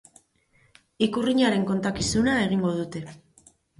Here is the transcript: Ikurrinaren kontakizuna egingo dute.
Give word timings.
Ikurrinaren 1.07 1.67
kontakizuna 1.73 2.35
egingo 2.47 2.73
dute. 2.81 3.03